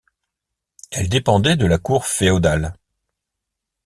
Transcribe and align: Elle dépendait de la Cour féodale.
Elle 0.89 1.09
dépendait 1.09 1.57
de 1.57 1.67
la 1.67 1.77
Cour 1.77 2.07
féodale. 2.07 2.73